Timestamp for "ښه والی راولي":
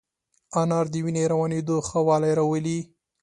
1.87-2.79